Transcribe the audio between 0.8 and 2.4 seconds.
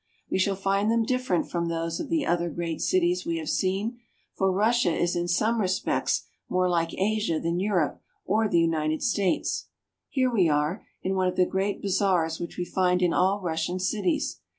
them different from those of the